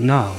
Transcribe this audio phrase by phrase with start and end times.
[0.00, 0.34] Now,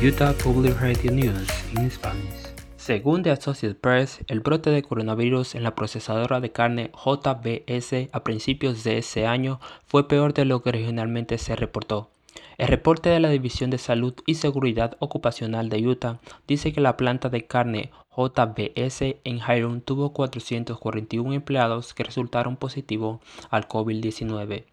[0.00, 1.46] Utah Public Radio News
[1.76, 2.54] in Spanish.
[2.78, 8.24] Según The Associated Press, el brote de coronavirus en la procesadora de carne JBS a
[8.24, 12.08] principios de ese año fue peor de lo que originalmente se reportó.
[12.56, 16.18] El reporte de la División de Salud y Seguridad Ocupacional de Utah
[16.48, 23.20] dice que la planta de carne JBS en Hiram tuvo 441 empleados que resultaron positivos
[23.50, 24.64] al COVID-19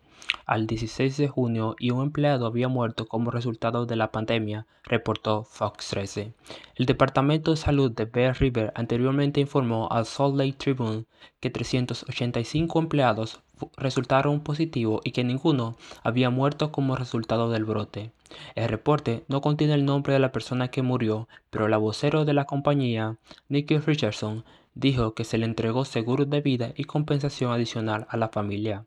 [0.51, 5.45] al 16 de junio y un empleado había muerto como resultado de la pandemia, reportó
[5.45, 6.33] Fox 13.
[6.75, 11.05] El Departamento de Salud de Bear River anteriormente informó al Salt Lake Tribune
[11.39, 13.39] que 385 empleados
[13.77, 18.11] resultaron positivos y que ninguno había muerto como resultado del brote.
[18.55, 22.33] El reporte no contiene el nombre de la persona que murió, pero el vocero de
[22.33, 23.15] la compañía,
[23.47, 28.27] Nicky Richardson, dijo que se le entregó seguro de vida y compensación adicional a la
[28.27, 28.85] familia.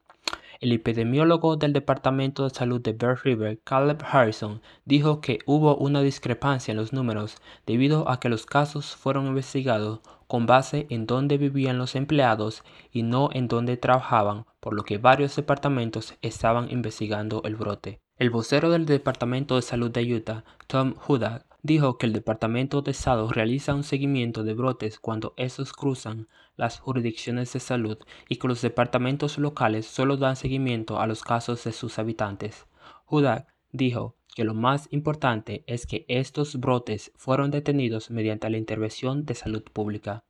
[0.65, 6.01] El epidemiólogo del Departamento de Salud de Bear River, Caleb Harrison, dijo que hubo una
[6.01, 11.37] discrepancia en los números debido a que los casos fueron investigados con base en dónde
[11.37, 17.43] vivían los empleados y no en dónde trabajaban, por lo que varios departamentos estaban investigando
[17.45, 18.01] el brote.
[18.17, 22.91] El vocero del Departamento de Salud de Utah, Tom Hudak, dijo que el Departamento de
[22.91, 27.97] Estado realiza un seguimiento de brotes cuando estos cruzan las jurisdicciones de salud
[28.29, 32.67] y que los departamentos locales solo dan seguimiento a los casos de sus habitantes.
[33.09, 39.25] Hudak dijo que lo más importante es que estos brotes fueron detenidos mediante la intervención
[39.25, 40.23] de salud pública.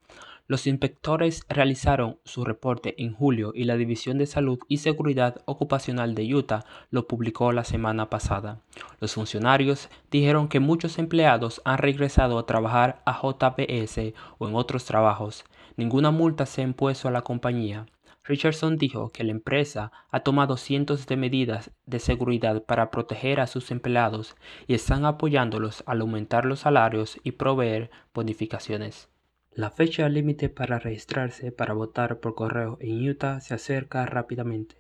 [0.47, 6.15] Los inspectores realizaron su reporte en julio y la División de Salud y Seguridad Ocupacional
[6.15, 8.61] de Utah lo publicó la semana pasada.
[9.01, 14.85] Los funcionarios dijeron que muchos empleados han regresado a trabajar a JPS o en otros
[14.85, 15.47] trabajos.
[15.79, 17.87] Ninguna multa se ha impuesto a la compañía.
[18.23, 23.47] Richardson dijo que la empresa ha tomado cientos de medidas de seguridad para proteger a
[23.47, 29.09] sus empleados y están apoyándolos al aumentar los salarios y proveer bonificaciones.
[29.57, 34.75] La fecha límite para registrarse para votar por correo en Utah se acerca rápidamente.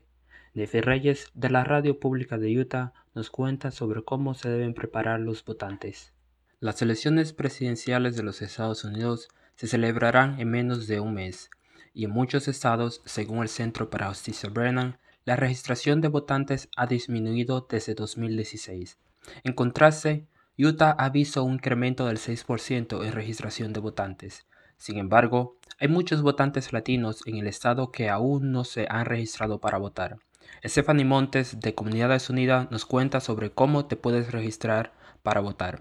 [0.52, 5.20] Nefi Reyes de la Radio Pública de Utah nos cuenta sobre cómo se deben preparar
[5.20, 6.12] los votantes.
[6.58, 11.50] Las elecciones presidenciales de los Estados Unidos se celebrarán en menos de un mes,
[11.92, 16.88] y en muchos estados, según el Centro para Justicia Brennan, la registración de votantes ha
[16.88, 18.98] disminuido desde 2016.
[19.44, 20.26] En contraste,
[20.58, 24.46] Utah ha visto un incremento del 6% en registración de votantes,
[24.84, 29.58] sin embargo, hay muchos votantes latinos en el estado que aún no se han registrado
[29.58, 30.16] para votar.
[30.62, 34.90] Stephanie Montes de Comunidades Unidas nos cuenta sobre cómo te puedes registrar
[35.22, 35.78] para votar.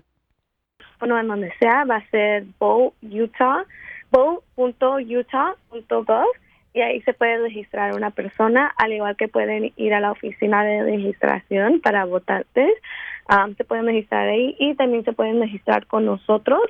[1.00, 3.66] Bueno, en donde sea va a ser Utah,
[4.10, 4.78] vote.utah.gov
[6.74, 10.64] y ahí se puede registrar una persona, al igual que pueden ir a la oficina
[10.64, 12.72] de registración para votantes.
[13.28, 16.62] Ah, se pueden registrar ahí y también se pueden registrar con nosotros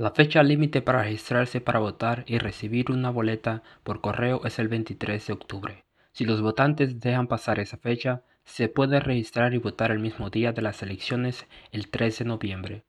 [0.00, 4.68] la fecha límite para registrarse para votar y recibir una boleta por correo es el
[4.68, 5.84] 23 de octubre.
[6.12, 10.52] Si los votantes dejan pasar esa fecha, se puede registrar y votar el mismo día
[10.52, 12.82] de las elecciones, el 13 de noviembre.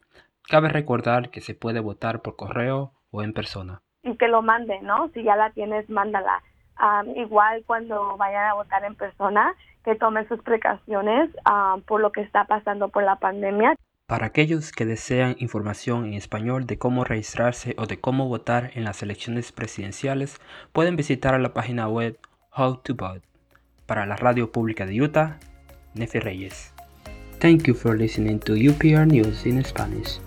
[0.44, 3.82] Cabe recordar que se puede votar por correo o en persona.
[4.04, 5.10] Y que lo manden, ¿no?
[5.10, 6.42] Si ya la tienes, mándala.
[7.18, 11.30] igual cuando vayan a votar en persona, que tomen sus precauciones
[11.88, 13.76] por lo que está pasando por la pandemia.
[14.12, 18.84] Para aquellos que desean información en español de cómo registrarse o de cómo votar en
[18.84, 20.36] las elecciones presidenciales,
[20.74, 22.20] pueden visitar la página web
[22.54, 23.22] How to Vote.
[23.86, 25.40] Para la radio pública de Utah,
[25.94, 26.74] Nefi Reyes.
[27.40, 30.20] Thank you for listening to UPR News in Spanish.